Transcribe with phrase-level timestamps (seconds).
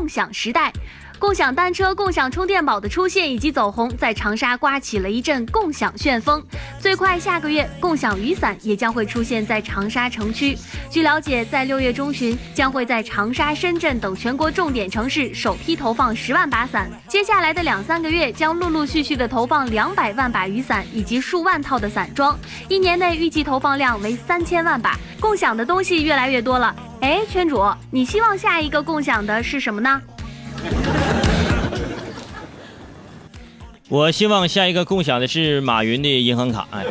[0.00, 0.72] 共享时代。
[1.18, 6.42] 共享单车、共享充电宝的出现以及走红，在长沙刮起了一阵共享旋风。
[6.78, 10.56] 最快下个月，共享雨伞也将会出现在长沙城区。
[10.90, 16.90] 据了解，在六月中旬，将会在长沙、深圳等全国重点城市首批投放十万把伞。
[17.06, 22.34] 接下来的两三个月，将陆陆续续的投放两百万把雨伞以及数万套的伞装。
[22.70, 24.98] 一年内预计投放量为三千万把。
[25.20, 26.74] 共享的东西越来越多了。
[27.00, 30.00] 哎，圈主，你希望下一个共享的是什么呢？
[33.88, 36.68] 我希望下一个共享的是马云的银行卡。
[36.70, 36.84] 哎，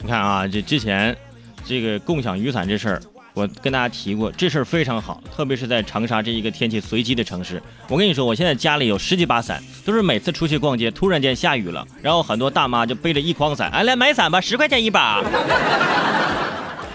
[0.00, 1.16] 你看啊，这之前
[1.64, 3.00] 这个共享雨伞这事儿，
[3.32, 7.60] 我跟大家提过，这事儿非常好，特别是在长沙这一个天气随机的城市。
[7.88, 15.24] 我跟你说，我现在家里有十几把伞，都是每次出去逛街，突然间下雨了，然后很多大妈就背着一筐伞，哎，来买伞吧，十块钱一把。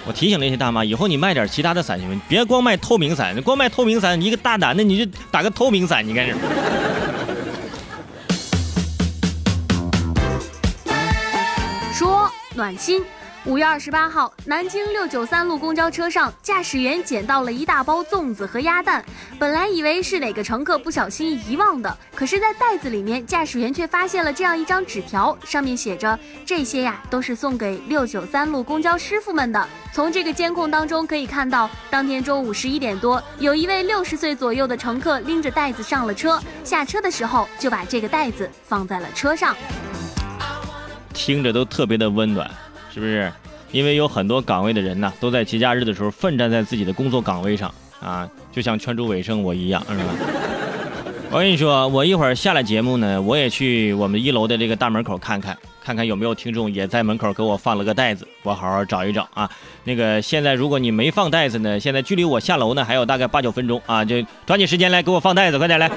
[0.06, 2.22] 我提醒那些大妈，以后你卖点其他的伞行吗？
[2.28, 6.40] 别光卖透明伞，光卖透明伞，你一个大男的你就打个透明伞，你干什么？
[11.94, 13.02] 说暖心。
[13.46, 19.04] 五月二十八号，南京六九三路公交车上，驾驶员捡到了一大包粽子和鸭蛋。
[19.38, 39.54] 本来以为是哪个乘客不小心遗忘的，可是，在袋子里面，驾驶员却发现了这样一张纸条，上面写着：“这些呀，都是送给六九三路公交师傅们的。”从这个监控当中可以看到，当天中午十一点多，有一位六十岁左右的乘客拎着袋子上了车，下车的时候就把这个袋子放在了车上。
[41.14, 42.50] 听着都特别的温暖。
[42.94, 43.32] 是不是？
[43.72, 50.04] 因为有很多岗位的人呢，都在节假日的时候奋战在自己的工作岗位上啊，就像圈主尾声我一样，是吧？
[51.32, 59.50] 我跟你说，我一会儿下了节目呢，我也去我们一楼的这个大门口看看，看看有没有听众也在门口给我放了个袋子，我好好找一找啊。
[59.84, 65.90] 那个现在如果你没放袋子呢，现在距离我下楼呢还有大概八九分钟啊，就抓紧时间来给我放袋子，快点来。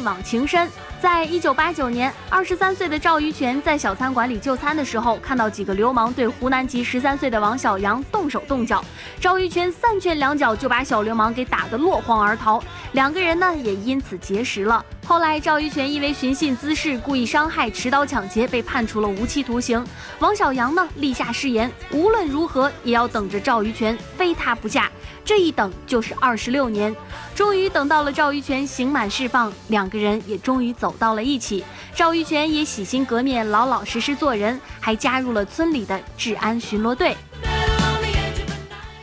[0.00, 0.66] 一往情深。
[0.98, 8.82] 在一九八九年，二十三岁的赵于泉在小餐馆里就餐的时候，看到几个流氓对湖南籍十三岁的王小阳动手动脚，
[9.20, 14.84] 赵于泉三拳两脚就把小流氓给打得落荒而逃，两个人呢也因此结识了。
[15.06, 19.84] 后来赵玉泉因为寻衅滋事、故意伤害、持刀抢劫被判处了无期徒刑，
[20.18, 24.90] 王小阳呢立下誓言，无论如何也要等着赵玉泉，非他不嫁。
[25.24, 26.94] 这一等就是二十六年，
[27.34, 31.64] 终于等到了赵玉泉刑满释放，两个人也终于走到了一起。
[31.94, 37.16] 赵玉泉也洗心革面，老老实实做人，还加入了村里的治安巡逻队。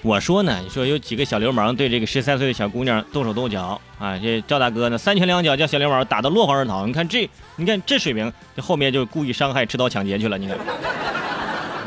[0.08, 4.18] 我说呢，你说有几个小流氓对这个十三岁的小姑娘动手动脚啊？
[4.18, 6.88] 这赵大哥呢，三拳两脚将小流氓打得落荒而逃。
[6.88, 10.38] 你看这，你看这水平，这后面就故意伤害、持刀抢劫去了。
[10.38, 10.58] 你看，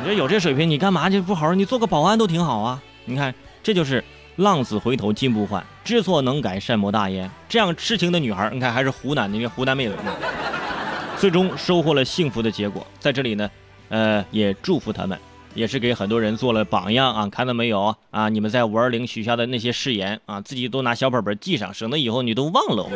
[0.01, 1.55] 你说有这水平，你干嘛就不好好？
[1.55, 2.83] 你做个保安都挺好啊。
[3.07, 4.05] 你看，这就是。
[4.37, 7.31] 浪子回头金不换，知错能改善莫大焉。
[7.47, 9.95] 这样痴情的女孩，你看还是湖南的，因为湖南妹子，
[11.19, 12.87] 最终收获了幸福的结果。
[12.99, 13.51] 在这里呢，
[13.91, 15.19] 呃，也祝福他们，
[15.55, 17.29] 也是给很多人做了榜样啊！
[17.29, 18.29] 看到没有啊？
[18.29, 22.89] 你们在五二零许下的那些誓言啊，自己都拿小本本记上，省得以后你都忘了。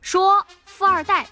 [0.00, 1.26] 说富二代。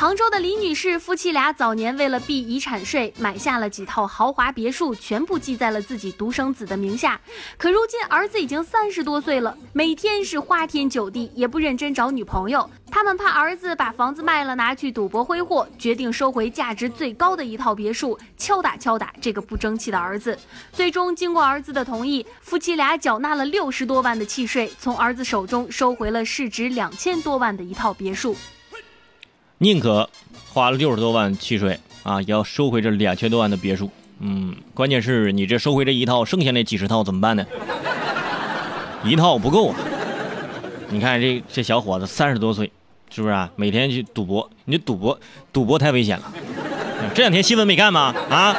[0.00, 7.20] 杭州的李女士夫妻俩早年为了避遗产税，买下了几套豪华别墅，全部记在了自己独生子的名下。
[7.58, 12.66] 可如今儿子已经三十多岁了，每天是花天酒地，也不认真找女朋友。
[12.90, 20.38] 他们怕儿子把房子卖了拿去赌博挥霍，决定收回价值最高的一套别墅，敲打敲打这个不争气的儿子。
[20.72, 28.34] 最终经过儿子的同意，夫妻俩缴纳了六十多万的契税，从儿子手中收回了市值两千多万的一套别墅。
[29.62, 30.08] 宁可
[30.54, 33.90] 花了六十多万契税啊，也要收回这两千多万的别墅。
[34.18, 37.44] 嗯，关键是你这收回这一套，剩下那几十套怎么办呢？
[39.04, 39.76] 一套不够啊！
[40.88, 42.72] 你看这这小伙子三十多岁，
[43.10, 43.50] 是不是啊？
[43.54, 45.20] 每天去赌博，你赌博
[45.52, 46.32] 赌博太危险了。
[47.14, 48.14] 这两天新闻没看吗？
[48.30, 48.56] 啊！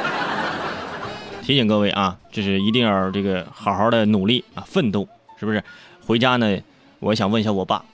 [1.42, 5.08] 提醒各位啊，就是一定要这个好好的努力啊，奋斗，
[5.40, 5.64] 是不是？
[6.06, 6.58] 回家呢，
[7.00, 7.84] 我想问一下我爸。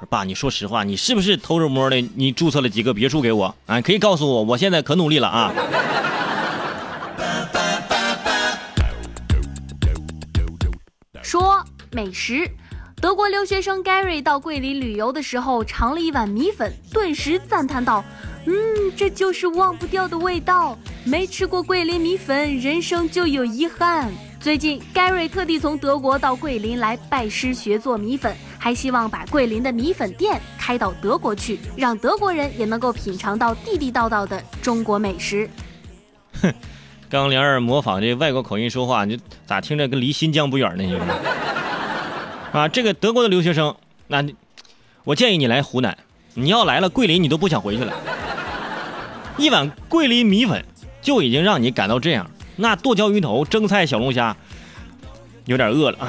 [0.00, 1.96] 说爸，你说实话，你是不是偷着摸的？
[2.16, 3.80] 你注册了几个别墅给我啊？
[3.80, 5.52] 可以告诉我，我现在可努力了啊！
[11.22, 12.50] 说美食，
[13.00, 18.04] 德国留学生 Gary 到桂林旅游的时候，尝了一碗米粉，顿时赞叹道
[18.46, 18.52] ：“嗯，
[18.96, 20.76] 这就是忘不掉的味道。
[21.04, 28.36] 没吃过桂林米粉，人生就有遗憾。”最近，Gary 特地从德国到桂林来拜师学做米粉。
[28.64, 35.46] 还希望把桂林的米粉店开到德国去，让德国人也能够品尝到地地道道的中国美食。
[36.40, 36.50] 哼，
[37.10, 40.98] 刚灵儿模仿这外国口音说话，你咋听着跟离新疆不远呢？
[42.52, 43.76] 啊，这个德国的留学生，
[44.06, 44.24] 那
[45.04, 45.98] 我建议你来湖南。
[46.32, 47.92] 你要来了桂林，你都不想回去了。
[49.36, 50.64] 一碗桂林米粉
[51.02, 54.34] 就已经让你感到这样，那剁椒鱼头、蒸菜、小龙虾，
[55.44, 56.08] 有点饿了啊。